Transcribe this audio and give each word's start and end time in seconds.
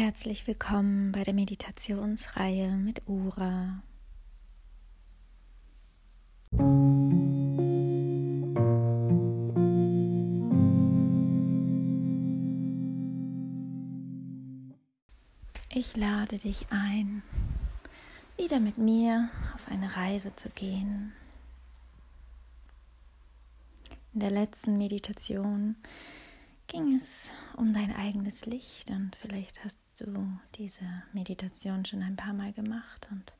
Herzlich 0.00 0.46
willkommen 0.46 1.10
bei 1.10 1.24
der 1.24 1.34
Meditationsreihe 1.34 2.70
mit 2.70 3.08
Ura. 3.08 3.82
Ich 15.68 15.96
lade 15.96 16.38
dich 16.38 16.68
ein, 16.70 17.24
wieder 18.36 18.60
mit 18.60 18.78
mir 18.78 19.30
auf 19.56 19.66
eine 19.66 19.96
Reise 19.96 20.36
zu 20.36 20.48
gehen. 20.50 21.12
In 24.14 24.20
der 24.20 24.30
letzten 24.30 24.78
Meditation 24.78 25.74
ging 26.68 26.94
es 26.94 27.30
um 27.56 27.72
dein 27.72 27.94
eigenes 27.96 28.46
Licht 28.46 28.90
und 28.90 29.16
vielleicht 29.16 29.64
hast 29.64 30.00
du 30.00 30.38
diese 30.54 30.84
Meditation 31.12 31.84
schon 31.84 32.02
ein 32.02 32.16
paar 32.16 32.34
Mal 32.34 32.52
gemacht 32.52 33.08
und 33.10 33.32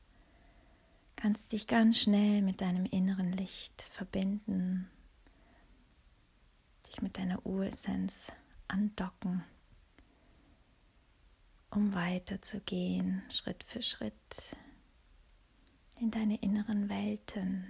kannst 1.15 1.51
dich 1.51 1.67
ganz 1.67 1.99
schnell 1.99 2.41
mit 2.41 2.59
deinem 2.59 2.85
inneren 2.85 3.31
Licht 3.31 3.83
verbinden, 3.91 4.89
dich 6.87 7.01
mit 7.01 7.17
deiner 7.17 7.45
Uressenz 7.45 8.31
andocken, 8.67 9.43
um 11.69 11.93
weiterzugehen, 11.93 13.21
Schritt 13.29 13.63
für 13.63 13.83
Schritt 13.83 14.57
in 15.99 16.09
deine 16.09 16.37
inneren 16.37 16.89
Welten. 16.89 17.67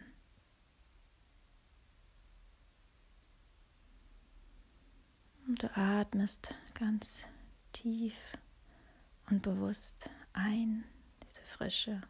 Du 5.57 5.67
atmest 5.75 6.53
ganz 6.75 7.25
tief 7.73 8.13
und 9.31 9.41
bewusst 9.41 10.07
ein, 10.31 10.83
diese 11.23 11.41
frische, 11.41 12.01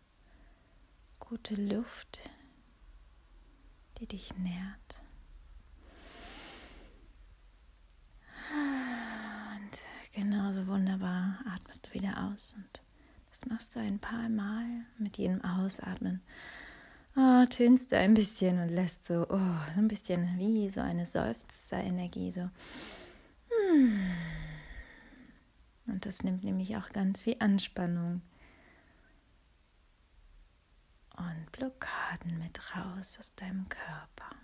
gute 1.22 1.56
Luft, 1.56 2.20
die 3.98 4.08
dich 4.08 4.36
nährt. 4.36 4.98
Und 8.52 9.80
genauso 10.12 10.68
wunderbar 10.68 11.40
atmest 11.50 11.88
du 11.88 11.94
wieder 11.94 12.22
aus. 12.26 12.56
Und 12.58 12.84
das 13.30 13.46
machst 13.50 13.74
du 13.74 13.80
ein 13.80 14.00
paar 14.00 14.28
Mal 14.28 14.66
mit 14.98 15.18
jedem 15.18 15.42
Ausatmen. 15.46 16.22
Oh, 17.16 17.46
tönst 17.50 17.94
du 17.94 17.98
ein 17.98 18.16
bisschen 18.16 18.60
und 18.60 18.68
lässt 18.68 19.06
so, 19.06 19.26
oh, 19.30 19.56
so 19.74 19.80
ein 19.80 19.88
bisschen 19.88 20.38
wie 20.38 20.70
so 20.70 20.82
eine 20.82 21.06
Seufzer-Energie 21.06 22.32
so 22.32 22.50
und 25.86 26.06
das 26.06 26.24
nimmt 26.24 26.44
nämlich 26.44 26.76
auch 26.78 26.90
ganz 26.90 27.22
viel 27.22 27.36
Anspannung 27.40 28.22
und 31.18 31.52
Blockaden 31.52 32.40
mit 32.40 32.60
raus 32.76 33.18
aus 33.20 33.36
deinem 33.36 33.68
Körper. 33.68 34.36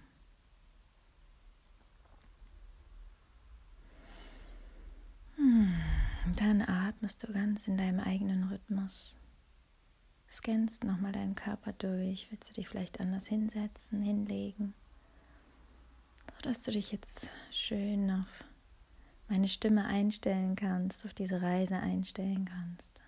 Hm, 5.35 5.73
dann 6.35 6.61
atmest 6.61 7.23
du 7.23 7.31
ganz 7.31 7.67
in 7.67 7.77
deinem 7.77 7.99
eigenen 7.99 8.49
Rhythmus. 8.49 9.17
Scannst 10.29 10.83
nochmal 10.83 11.11
deinen 11.13 11.35
Körper 11.35 11.71
durch. 11.73 12.27
Willst 12.29 12.49
du 12.49 12.53
dich 12.53 12.67
vielleicht 12.67 12.99
anders 12.99 13.27
hinsetzen, 13.27 14.01
hinlegen? 14.01 14.73
Sodass 16.35 16.63
du 16.63 16.71
dich 16.71 16.91
jetzt 16.91 17.31
schön 17.51 18.11
auf 18.11 18.45
meine 19.27 19.47
Stimme 19.47 19.85
einstellen 19.85 20.55
kannst, 20.55 21.05
auf 21.05 21.13
diese 21.13 21.41
Reise 21.41 21.77
einstellen 21.77 22.45
kannst. 22.45 23.01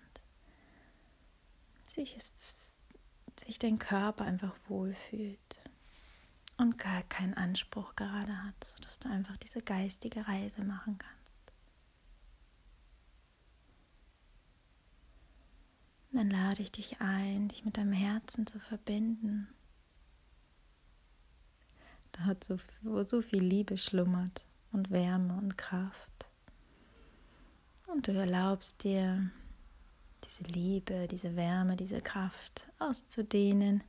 Und 1.78 1.90
sich, 1.90 2.16
ist, 2.16 2.78
sich 3.44 3.58
dein 3.58 3.78
Körper 3.78 4.24
einfach 4.24 4.54
wohlfühlt 4.68 5.60
und 6.56 6.78
gar 6.78 7.02
keinen 7.04 7.34
Anspruch 7.34 7.94
gerade 7.94 8.44
hat, 8.44 8.64
sodass 8.64 8.98
du 8.98 9.08
einfach 9.08 9.36
diese 9.36 9.62
geistige 9.62 10.26
Reise 10.26 10.64
machen 10.64 10.98
kannst. 10.98 11.18
dann 16.18 16.30
lade 16.30 16.62
ich 16.62 16.72
dich 16.72 17.00
ein, 17.00 17.48
dich 17.48 17.64
mit 17.64 17.76
deinem 17.76 17.92
Herzen 17.92 18.46
zu 18.46 18.58
verbinden. 18.58 19.46
Da 22.12 22.24
hat 22.24 22.42
so, 22.42 22.56
wo 22.82 23.04
so 23.04 23.22
viel 23.22 23.42
Liebe 23.42 23.76
schlummert 23.76 24.44
und 24.72 24.90
Wärme 24.90 25.36
und 25.36 25.56
Kraft. 25.56 26.07
Und 27.92 28.06
du 28.06 28.12
erlaubst 28.12 28.84
dir, 28.84 29.30
diese 30.24 30.44
Liebe, 30.52 31.08
diese 31.10 31.36
Wärme, 31.36 31.76
diese 31.76 32.00
Kraft 32.00 32.66
auszudehnen, 32.78 33.82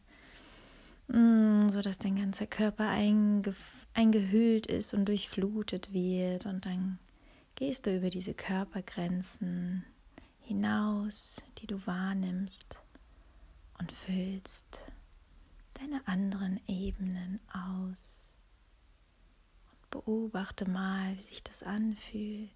mm, 1.07 1.69
sodass 1.69 1.97
dein 1.97 2.15
ganzer 2.15 2.47
Körper 2.47 2.87
einge 2.87 3.55
eingehüllt 3.93 4.67
ist 4.67 4.93
und 4.93 5.05
durchflutet 5.05 5.91
wird. 5.91 6.45
Und 6.45 6.65
dann 6.65 6.99
gehst 7.55 7.85
du 7.85 7.95
über 7.95 8.09
diese 8.09 8.33
Körpergrenzen 8.33 9.83
hinaus, 10.39 11.43
die 11.57 11.67
du 11.67 11.85
wahrnimmst 11.85 12.79
und 13.79 13.91
füllst 13.91 14.83
deine 15.73 16.07
anderen 16.07 16.59
Ebenen 16.67 17.39
aus. 17.51 18.35
Beobachte 19.91 20.69
mal, 20.69 21.17
wie 21.17 21.23
sich 21.23 21.43
das 21.43 21.63
anfühlt, 21.63 22.51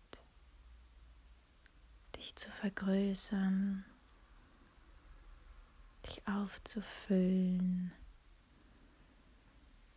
dich 2.24 2.36
zu 2.38 2.50
vergrößern, 2.52 3.84
dich 6.06 6.26
aufzufüllen 6.26 7.92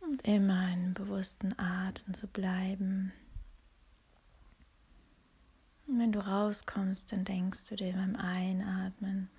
und 0.01 0.27
immer 0.27 0.69
in 0.73 0.93
bewussten 0.93 1.57
Atem 1.57 2.13
zu 2.13 2.27
bleiben. 2.27 3.13
Und 5.87 5.99
wenn 5.99 6.11
du 6.11 6.19
rauskommst, 6.19 7.13
dann 7.13 7.23
denkst 7.23 7.65
du 7.69 7.77
dir 7.77 7.93
beim 7.93 8.17
Einatmen, 8.17 9.29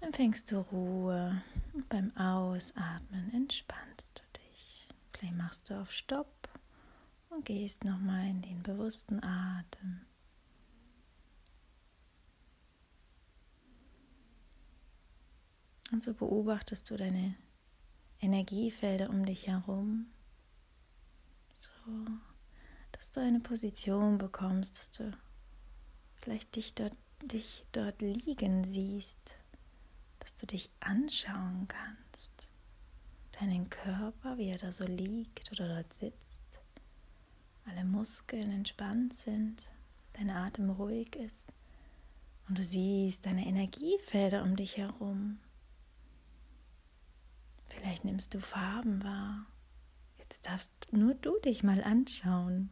dann 0.00 0.12
fängst 0.12 0.50
du 0.50 0.58
Ruhe 0.58 1.40
und 1.74 1.88
beim 1.88 2.16
Ausatmen 2.16 3.32
entspannst 3.32 4.18
du 4.18 4.40
dich. 4.40 4.88
Vielleicht 5.12 5.36
machst 5.36 5.70
du 5.70 5.80
auf 5.80 5.92
Stopp 5.92 6.48
und 7.28 7.44
gehst 7.44 7.84
nochmal 7.84 8.26
in 8.26 8.42
den 8.42 8.64
bewussten 8.64 9.22
Atem. 9.22 10.00
Und 15.90 16.02
so 16.02 16.14
beobachtest 16.14 16.88
du 16.90 16.96
deine 16.96 17.34
Energiefelder 18.20 19.10
um 19.10 19.24
dich 19.24 19.46
herum, 19.46 20.06
so 21.54 21.92
dass 22.92 23.10
du 23.10 23.20
eine 23.20 23.40
Position 23.40 24.18
bekommst, 24.18 24.78
dass 24.78 24.92
du 24.92 25.10
vielleicht 26.16 26.54
dich 26.54 26.74
dort, 26.74 26.94
dich 27.22 27.64
dort 27.72 28.00
liegen 28.02 28.64
siehst, 28.64 29.18
dass 30.18 30.34
du 30.34 30.46
dich 30.46 30.70
anschauen 30.80 31.66
kannst, 31.66 32.48
deinen 33.40 33.70
Körper, 33.70 34.36
wie 34.36 34.48
er 34.48 34.58
da 34.58 34.70
so 34.70 34.84
liegt 34.84 35.50
oder 35.52 35.66
dort 35.68 35.92
sitzt. 35.94 36.60
Alle 37.64 37.84
Muskeln 37.84 38.50
entspannt 38.50 39.14
sind, 39.14 39.62
dein 40.12 40.30
Atem 40.30 40.70
ruhig 40.70 41.16
ist. 41.16 41.52
Und 42.48 42.58
du 42.58 42.64
siehst 42.64 43.24
deine 43.24 43.46
Energiefelder 43.46 44.42
um 44.42 44.56
dich 44.56 44.76
herum. 44.76 45.38
Vielleicht 48.00 48.04
nimmst 48.04 48.34
du 48.34 48.40
Farben 48.40 49.04
wahr. 49.04 49.44
Jetzt 50.18 50.46
darfst 50.46 50.72
nur 50.90 51.12
du 51.14 51.38
dich 51.40 51.62
mal 51.62 51.84
anschauen. 51.84 52.70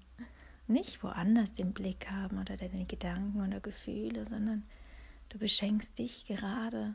Nicht 0.66 1.02
woanders 1.02 1.52
den 1.52 1.74
Blick 1.74 2.10
haben 2.10 2.38
oder 2.38 2.56
deine 2.56 2.86
Gedanken 2.86 3.46
oder 3.46 3.60
Gefühle, 3.60 4.24
sondern 4.24 4.64
du 5.28 5.38
beschenkst 5.38 5.98
dich 5.98 6.24
gerade 6.24 6.94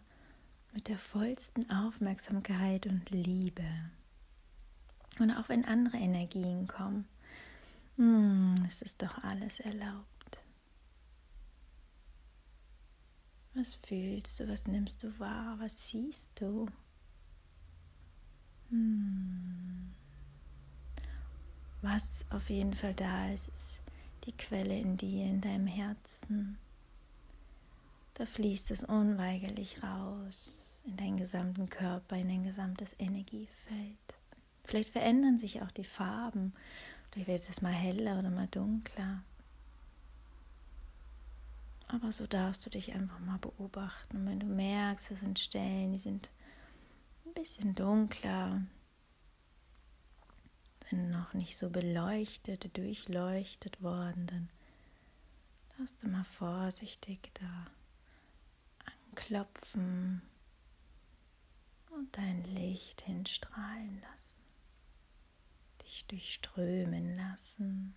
mit 0.74 0.88
der 0.88 0.98
vollsten 0.98 1.70
Aufmerksamkeit 1.70 2.88
und 2.88 3.08
Liebe. 3.12 3.66
Und 5.20 5.30
auch 5.32 5.50
wenn 5.50 5.66
andere 5.66 5.98
Energien 5.98 6.68
kommen, 6.68 7.08
hm, 7.98 8.66
es 8.68 8.82
ist 8.82 9.00
doch 9.02 9.24
alles 9.24 9.60
erlaubt. 9.60 10.40
Was 13.54 13.76
fühlst 13.76 14.40
du? 14.40 14.48
Was 14.48 14.66
nimmst 14.66 15.04
du 15.04 15.20
wahr? 15.20 15.56
Was 15.60 15.90
siehst 15.90 16.30
du? 16.36 16.68
Hm. 18.70 19.92
Was 21.82 22.26
auf 22.30 22.50
jeden 22.50 22.74
Fall 22.74 22.94
da 22.94 23.30
ist, 23.32 23.50
ist 23.50 23.80
die 24.26 24.32
Quelle 24.32 24.80
in 24.80 24.98
dir, 24.98 25.26
in 25.26 25.42
deinem 25.42 25.68
Herzen. 25.68 26.58
Da 28.14 28.26
fließt 28.26 28.72
es 28.72 28.84
unweigerlich 28.84 29.84
raus 29.84 30.70
in 30.86 30.98
deinen 30.98 31.18
gesamten 31.18 31.70
Körper, 31.70 32.16
in 32.16 32.28
dein 32.28 32.44
gesamtes 32.44 32.90
Energiefeld. 33.00 33.98
Vielleicht 34.66 34.90
verändern 34.90 35.38
sich 35.38 35.62
auch 35.62 35.72
die 35.72 35.84
Farben 35.84 36.54
Vielleicht 37.14 37.28
wird 37.28 37.50
es 37.50 37.62
mal 37.62 37.72
heller 37.72 38.18
oder 38.18 38.32
mal 38.32 38.48
dunkler. 38.48 39.22
Aber 41.88 42.12
so 42.12 42.26
darfst 42.26 42.66
du 42.66 42.72
dich 42.72 42.96
einfach 42.96 43.20
mal 43.20 43.38
beobachten. 43.38 44.18
Und 44.18 44.26
wenn 44.26 44.40
du 44.40 44.48
merkst, 44.48 45.12
es 45.12 45.20
sind 45.20 45.38
Stellen, 45.38 45.92
die 45.92 46.00
sind 46.00 46.32
bisschen 47.34 47.76
dunkler, 47.76 48.62
sind 50.90 51.10
noch 51.10 51.34
nicht 51.34 51.58
so 51.58 51.70
beleuchtet, 51.70 52.76
durchleuchtet 52.78 53.82
worden, 53.82 54.28
dann 54.28 54.50
darfst 55.78 56.04
du 56.04 56.08
mal 56.08 56.24
vorsichtig 56.26 57.32
da 57.36 57.68
anklopfen 59.10 60.22
und 61.92 62.16
dein 62.18 62.44
Licht 62.44 63.02
hinstrahlen 63.02 64.02
lassen, 64.02 64.42
dich 65.84 66.06
durchströmen 66.08 67.16
lassen. 67.16 67.96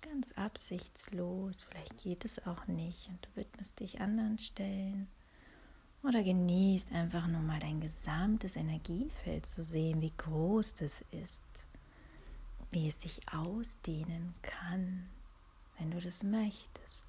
Ganz 0.00 0.32
absichtslos, 0.32 1.62
vielleicht 1.64 1.98
geht 1.98 2.24
es 2.24 2.46
auch 2.46 2.66
nicht 2.66 3.08
und 3.08 3.26
du 3.26 3.36
widmest 3.36 3.80
dich 3.80 4.00
anderen 4.00 4.38
Stellen 4.38 5.08
oder 6.02 6.22
genießt 6.22 6.92
einfach 6.92 7.26
nur 7.26 7.40
mal 7.40 7.58
dein 7.58 7.80
gesamtes 7.80 8.56
Energiefeld 8.56 9.46
zu 9.46 9.62
sehen, 9.62 10.00
wie 10.00 10.12
groß 10.16 10.76
das 10.76 11.04
ist, 11.10 11.42
wie 12.70 12.88
es 12.88 13.00
sich 13.00 13.20
ausdehnen 13.32 14.34
kann, 14.42 15.08
wenn 15.78 15.90
du 15.90 16.00
das 16.00 16.22
möchtest. 16.22 17.06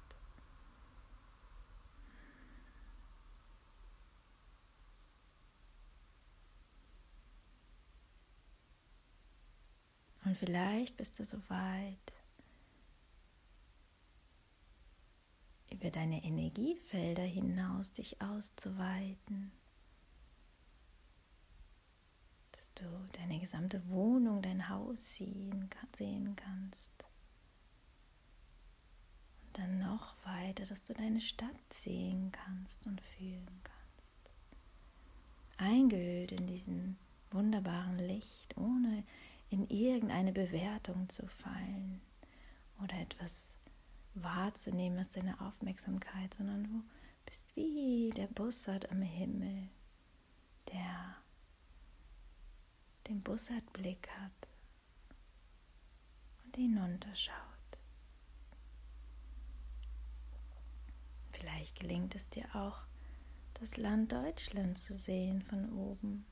Und 10.24 10.36
vielleicht 10.36 10.96
bist 10.96 11.18
du 11.18 11.24
so 11.24 11.38
weit, 11.48 12.12
über 15.72 15.90
deine 15.90 16.22
Energiefelder 16.24 17.22
hinaus 17.22 17.92
dich 17.92 18.20
auszuweiten, 18.20 19.52
dass 22.52 22.72
du 22.74 22.84
deine 23.12 23.38
gesamte 23.38 23.86
Wohnung, 23.88 24.42
dein 24.42 24.68
Haus 24.68 25.14
sehen, 25.14 25.70
sehen 25.94 26.36
kannst. 26.36 26.92
Und 29.42 29.58
dann 29.58 29.78
noch 29.78 30.14
weiter, 30.24 30.66
dass 30.66 30.84
du 30.84 30.92
deine 30.92 31.20
Stadt 31.20 31.72
sehen 31.72 32.30
kannst 32.32 32.86
und 32.86 33.00
fühlen 33.00 33.60
kannst. 33.64 33.80
Eingehüllt 35.56 36.32
in 36.32 36.46
diesem 36.46 36.96
wunderbaren 37.30 37.98
Licht, 37.98 38.56
ohne 38.56 39.04
in 39.50 39.68
irgendeine 39.68 40.32
Bewertung 40.32 41.08
zu 41.08 41.26
fallen 41.26 42.00
oder 42.82 42.98
etwas 43.00 43.59
wahrzunehmen 44.14 44.98
aus 44.98 45.08
deiner 45.10 45.40
Aufmerksamkeit, 45.40 46.34
sondern 46.34 46.64
du 46.64 46.84
bist 47.26 47.54
wie 47.56 48.10
der 48.10 48.26
Bussard 48.26 48.90
am 48.90 49.02
Himmel, 49.02 49.68
der 50.72 51.16
den 53.08 53.22
Bussardblick 53.22 54.08
hat 54.20 54.48
und 56.44 56.56
hinunterschaut. 56.56 57.36
Vielleicht 61.32 61.78
gelingt 61.80 62.14
es 62.14 62.28
dir 62.28 62.44
auch, 62.54 62.82
das 63.54 63.76
Land 63.76 64.12
Deutschland 64.12 64.78
zu 64.78 64.94
sehen 64.94 65.42
von 65.42 65.72
oben. 65.72 66.26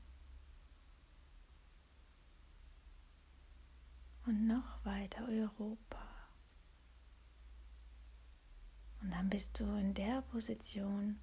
Und 4.25 4.47
noch 4.47 4.85
weiter 4.85 5.27
Europa. 5.27 6.18
Und 9.01 9.11
dann 9.11 9.29
bist 9.29 9.59
du 9.59 9.63
in 9.77 9.93
der 9.93 10.21
Position, 10.23 11.19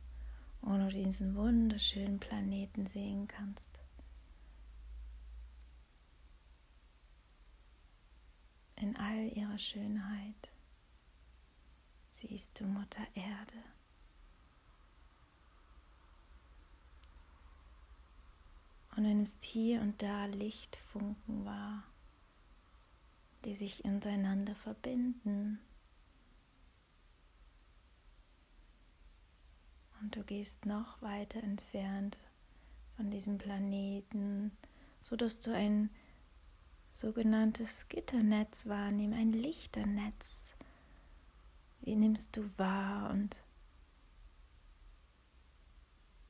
wo 0.63 0.77
du 0.77 0.89
diesen 0.89 1.35
wunderschönen 1.35 2.19
Planeten 2.19 2.87
sehen 2.87 3.29
kannst. 3.29 3.81
In 8.77 8.97
all 8.97 9.29
ihrer 9.37 9.59
Schönheit 9.59 10.51
siehst 12.13 12.59
du 12.61 12.65
Mutter 12.65 13.07
Erde. 13.15 13.63
Und 18.97 19.05
du 19.05 19.09
nimmst 19.09 19.45
hier 19.45 19.83
und 19.83 20.01
da 20.01 20.25
Lichtfunken 20.25 21.45
wahr, 21.45 21.85
die 23.45 23.55
sich 23.55 23.85
untereinander 23.85 24.55
verbinden 24.55 25.59
Und 30.01 30.17
du 30.17 30.23
gehst 30.23 30.67
noch 30.67 31.01
weiter 31.01 31.43
entfernt 31.43 32.17
von 32.97 33.11
diesem 33.11 33.39
Planeten, 33.39 34.57
sodass 35.01 35.41
du 35.41 35.55
ein 35.55 35.91
sogenanntes 36.91 37.89
Gitternetz 37.89 38.67
wahrnimmst, 38.67 39.19
ein 39.19 39.33
Lichternetz. 39.33 40.55
Wie 41.83 41.97
nimmst 41.97 42.37
du 42.37 42.49
wahr? 42.57 43.11
Und, 43.11 43.37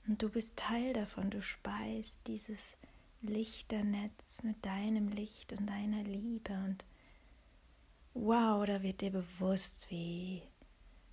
und 0.07 0.23
du 0.23 0.29
bist 0.29 0.57
Teil 0.57 0.93
davon, 0.93 1.31
du 1.31 1.43
speist 1.43 2.21
dieses 2.27 2.77
Lichternetz 3.21 4.43
mit 4.43 4.65
deinem 4.65 5.09
Licht 5.09 5.53
und 5.53 5.67
deiner 5.67 6.03
Liebe. 6.03 6.53
Und 6.53 6.85
wow, 8.15 8.65
da 8.67 8.83
wird 8.83 9.01
dir 9.01 9.11
bewusst, 9.11 9.91
wie 9.91 10.43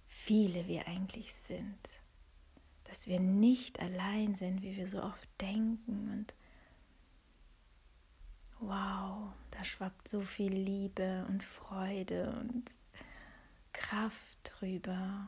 viele 0.07 0.67
wir 0.67 0.87
eigentlich 0.87 1.33
sind 1.33 2.02
dass 2.93 3.07
wir 3.07 3.19
nicht 3.19 3.79
allein 3.79 4.35
sind, 4.35 4.61
wie 4.61 4.77
wir 4.77 4.85
so 4.85 5.01
oft 5.01 5.27
denken. 5.41 6.11
Und 6.11 6.35
wow, 8.59 9.33
da 9.49 9.63
schwappt 9.63 10.07
so 10.07 10.21
viel 10.21 10.53
Liebe 10.53 11.25
und 11.27 11.43
Freude 11.43 12.29
und 12.39 12.65
Kraft 13.71 14.37
drüber. 14.43 15.27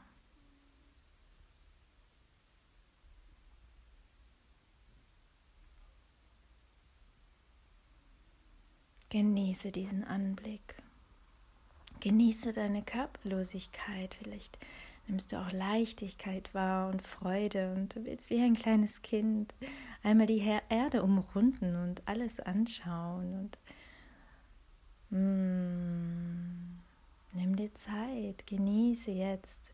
Genieße 9.09 9.71
diesen 9.71 10.03
Anblick. 10.03 10.83
Genieße 11.99 12.51
deine 12.53 12.83
Körperlosigkeit. 12.83 14.13
Vielleicht 14.13 14.59
nimmst 15.07 15.31
du 15.31 15.37
auch 15.37 15.51
Leichtigkeit 15.51 16.53
wahr 16.53 16.89
und 16.89 17.01
Freude 17.01 17.73
und 17.73 17.95
du 17.95 18.05
willst 18.05 18.29
wie 18.29 18.41
ein 18.41 18.55
kleines 18.55 19.01
Kind 19.01 19.53
einmal 20.03 20.27
die 20.27 20.39
Erde 20.69 21.03
umrunden 21.03 21.75
und 21.75 22.07
alles 22.07 22.39
anschauen 22.39 23.49
und 25.11 25.17
mm, 25.17 26.79
nimm 27.33 27.55
dir 27.55 27.73
Zeit, 27.75 28.47
genieße 28.47 29.11
jetzt 29.11 29.73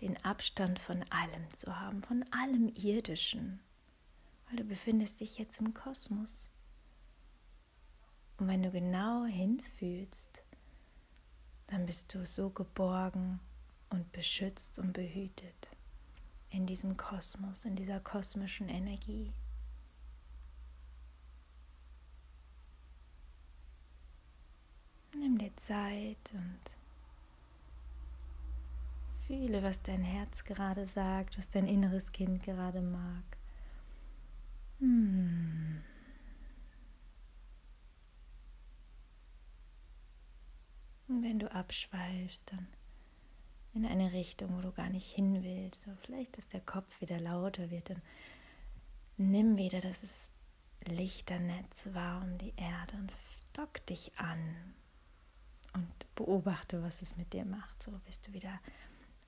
den 0.00 0.22
Abstand 0.24 0.80
von 0.80 1.04
allem 1.10 1.52
zu 1.52 1.78
haben, 1.78 2.02
von 2.02 2.24
allem 2.32 2.68
Irdischen, 2.74 3.60
weil 4.48 4.56
du 4.56 4.64
befindest 4.64 5.20
dich 5.20 5.38
jetzt 5.38 5.60
im 5.60 5.74
Kosmos. 5.74 6.50
Und 8.38 8.48
wenn 8.48 8.64
du 8.64 8.72
genau 8.72 9.24
hinfühlst, 9.24 10.42
dann 11.68 11.86
bist 11.86 12.12
du 12.12 12.26
so 12.26 12.50
geborgen 12.50 13.38
und 13.92 14.10
beschützt 14.12 14.78
und 14.78 14.92
behütet 14.92 15.70
in 16.50 16.66
diesem 16.66 16.96
Kosmos, 16.96 17.64
in 17.64 17.76
dieser 17.76 18.00
kosmischen 18.00 18.68
Energie. 18.68 19.32
Nimm 25.14 25.38
dir 25.38 25.54
Zeit 25.56 26.32
und 26.32 26.60
fühle, 29.26 29.62
was 29.62 29.82
dein 29.82 30.02
Herz 30.02 30.44
gerade 30.44 30.86
sagt, 30.86 31.38
was 31.38 31.48
dein 31.48 31.66
inneres 31.66 32.12
Kind 32.12 32.42
gerade 32.42 32.82
mag. 32.82 33.22
Hm. 34.78 35.82
Und 41.08 41.22
wenn 41.22 41.38
du 41.38 41.52
abschweifst, 41.52 42.50
dann 42.52 42.66
in 43.74 43.86
eine 43.86 44.12
Richtung, 44.12 44.56
wo 44.56 44.60
du 44.60 44.72
gar 44.72 44.90
nicht 44.90 45.10
hin 45.12 45.42
willst. 45.42 45.82
So 45.82 45.90
vielleicht, 46.04 46.36
dass 46.36 46.48
der 46.48 46.60
Kopf 46.60 47.00
wieder 47.00 47.18
lauter 47.18 47.70
wird. 47.70 47.90
Dann 47.90 48.02
nimm 49.16 49.56
wieder 49.56 49.80
das 49.80 50.28
Lichternetz 50.84 51.88
wahr 51.92 52.22
um 52.22 52.38
die 52.38 52.54
Erde 52.56 52.96
und 52.96 53.12
dock 53.52 53.84
dich 53.86 54.18
an 54.18 54.56
und 55.74 56.14
beobachte, 56.14 56.82
was 56.82 57.02
es 57.02 57.16
mit 57.16 57.32
dir 57.32 57.44
macht. 57.44 57.82
So 57.82 57.92
bist 58.06 58.28
du 58.28 58.32
wieder 58.32 58.60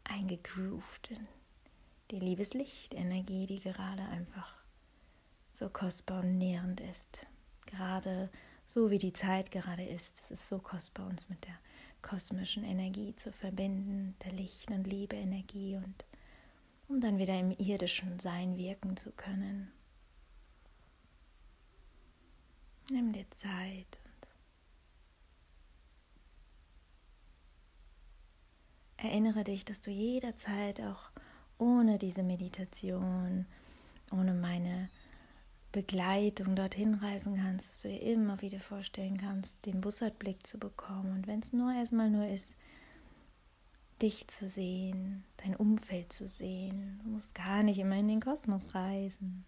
eingegroovt 0.05 1.11
in 1.11 1.27
die 2.11 2.21
Liebeslichtenergie, 2.21 3.47
die 3.47 3.61
gerade 3.61 4.03
einfach 4.03 4.55
so 5.53 5.69
kostbar 5.69 6.23
und 6.23 6.37
nährend 6.37 6.81
ist. 6.81 7.27
Gerade 7.67 8.31
so 8.67 8.91
wie 8.91 8.99
die 8.99 9.13
Zeit 9.13 9.51
gerade 9.51 9.85
ist, 9.85 10.19
es 10.19 10.31
ist 10.33 10.49
so 10.49 10.59
kostbar, 10.59 11.07
uns 11.07 11.29
mit 11.29 11.45
der 11.47 11.55
kosmischen 12.05 12.65
Energie 12.65 13.17
zu 13.17 13.33
verbinden, 13.33 14.15
der 14.25 14.33
Licht- 14.33 14.71
und 14.71 14.87
Liebe-Energie 14.87 15.77
und 15.77 16.05
um 16.87 17.01
dann 17.01 17.19
wieder 17.19 17.39
im 17.41 17.51
irdischen 17.51 18.21
Sein 18.21 18.59
wirken 18.59 18.97
zu 18.97 19.11
können. 19.11 19.73
Nimm 22.91 23.13
dir 23.15 23.29
Zeit 23.31 23.99
und 24.05 24.29
erinnere 28.99 29.43
dich, 29.43 29.65
dass 29.65 29.81
du 29.81 29.91
jederzeit 29.91 30.83
auch 30.83 31.11
ohne 31.57 31.97
diese 31.97 32.23
Meditation, 32.23 33.47
ohne 34.13 34.35
meine 34.35 34.91
Begleitung 35.75 36.55
dorthin 36.55 36.95
reisen 36.95 37.37
kannst, 37.37 37.69
dass 37.69 37.83
du 37.83 37.89
dir 37.89 38.01
immer 38.01 38.41
wieder 38.41 38.61
vorstellen 38.61 39.19
kannst, 39.19 39.67
den 39.67 39.81
Bussardblick 39.81 40.47
zu 40.47 40.57
bekommen. 40.57 41.13
Und 41.13 41.27
wenn 41.27 41.41
es 41.41 41.53
nur 41.53 41.75
erstmal 41.75 42.11
nur 42.11 42.29
ist, 42.29 42.55
dich 44.01 44.29
zu 44.29 44.49
sehen, 44.49 45.25
dein 45.39 45.57
Umfeld 45.57 46.13
zu 46.13 46.29
sehen. 46.29 47.01
Du 47.03 47.11
musst 47.11 47.35
gar 47.35 47.65
nicht 47.65 47.81
immer 47.81 47.97
in 47.97 48.07
den 48.07 48.21
Kosmos 48.21 48.73
reisen. 48.73 49.45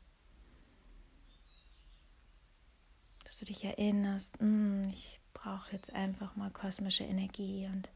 Dass 3.23 3.39
du 3.39 3.45
dich 3.45 3.65
erinnerst, 3.65 4.37
hm, 4.41 4.83
ich 4.89 5.21
brauche 5.33 5.71
jetzt 5.73 5.93
einfach 5.93 6.35
mal 6.35 6.51
kosmische 6.51 7.05
Energie 7.05 7.69
und 7.73 7.89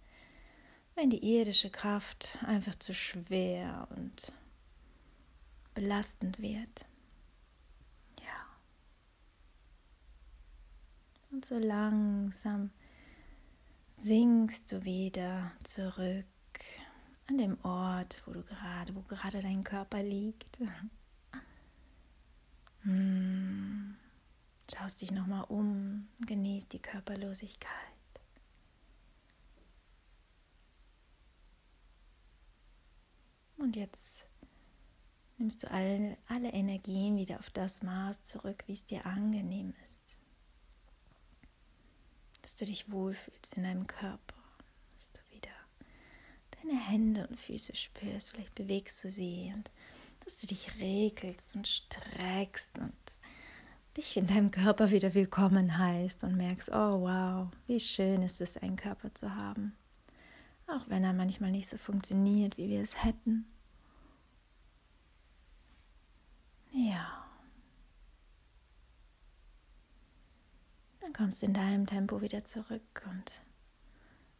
wenn 0.94 1.10
die 1.10 1.36
irdische 1.36 1.70
Kraft 1.70 2.38
einfach 2.46 2.76
zu 2.76 2.94
schwer 2.94 3.88
und 3.96 4.32
belastend 5.74 6.40
wird. 6.40 6.86
Und 11.30 11.44
so 11.44 11.58
langsam 11.58 12.70
sinkst 13.94 14.72
du 14.72 14.84
wieder 14.84 15.52
zurück 15.62 16.26
an 17.28 17.38
dem 17.38 17.58
Ort, 17.62 18.22
wo 18.26 18.32
du 18.32 18.42
gerade, 18.42 18.94
wo 18.94 19.02
gerade 19.02 19.40
dein 19.40 19.62
Körper 19.62 20.02
liegt. 20.02 20.58
Hm. 22.82 23.96
Schaust 24.74 25.00
dich 25.02 25.10
nochmal 25.10 25.44
um, 25.48 26.08
genießt 26.26 26.72
die 26.72 26.80
Körperlosigkeit. 26.80 27.70
Und 33.58 33.76
jetzt 33.76 34.24
nimmst 35.36 35.62
du 35.62 35.70
alle, 35.70 36.16
alle 36.26 36.50
Energien 36.52 37.16
wieder 37.16 37.38
auf 37.38 37.50
das 37.50 37.82
Maß 37.82 38.24
zurück, 38.24 38.64
wie 38.66 38.72
es 38.72 38.86
dir 38.86 39.04
angenehm 39.04 39.74
ist. 39.82 39.99
Dass 42.42 42.56
du 42.56 42.64
dich 42.64 42.90
wohlfühlst 42.90 43.54
in 43.54 43.64
deinem 43.64 43.86
Körper, 43.86 44.34
dass 44.96 45.12
du 45.12 45.20
wieder 45.34 45.52
deine 46.62 46.78
Hände 46.78 47.26
und 47.26 47.38
Füße 47.38 47.74
spürst, 47.74 48.30
vielleicht 48.30 48.54
bewegst 48.54 49.02
du 49.04 49.10
sie 49.10 49.52
und 49.54 49.70
dass 50.24 50.38
du 50.40 50.46
dich 50.46 50.78
regelst 50.78 51.54
und 51.54 51.66
streckst 51.66 52.78
und 52.78 52.92
dich 53.96 54.16
in 54.16 54.26
deinem 54.26 54.50
Körper 54.50 54.90
wieder 54.90 55.14
willkommen 55.14 55.78
heißt 55.78 56.22
und 56.24 56.36
merkst, 56.36 56.70
oh 56.70 57.00
wow, 57.02 57.48
wie 57.66 57.80
schön 57.80 58.22
ist 58.22 58.40
es, 58.40 58.56
einen 58.56 58.76
Körper 58.76 59.12
zu 59.14 59.34
haben. 59.34 59.76
Auch 60.66 60.88
wenn 60.88 61.02
er 61.02 61.12
manchmal 61.12 61.50
nicht 61.50 61.68
so 61.68 61.76
funktioniert, 61.76 62.56
wie 62.56 62.68
wir 62.68 62.82
es 62.82 63.02
hätten. 63.02 63.46
Ja. 66.72 67.29
Dann 71.00 71.12
kommst 71.12 71.42
du 71.42 71.46
in 71.46 71.54
deinem 71.54 71.86
Tempo 71.86 72.20
wieder 72.20 72.44
zurück 72.44 73.02
und 73.10 73.32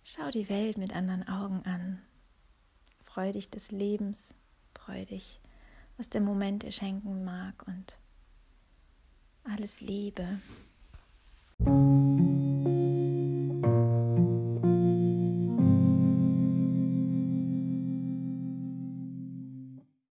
schau 0.05 0.31
die 0.31 0.49
Welt 0.49 0.79
mit 0.79 0.95
anderen 0.95 1.27
Augen 1.27 1.63
an. 1.65 2.01
Freu 3.05 3.33
dich 3.33 3.51
des 3.51 3.71
Lebens, 3.71 4.35
freu 4.75 5.05
dich, 5.05 5.41
was 5.97 6.11
der 6.11 6.21
Moment 6.21 6.63
dir 6.63 6.73
schenken 6.73 7.25
mag 7.25 7.67
und 7.67 7.99
alles 9.45 9.81
Liebe. 9.81 10.41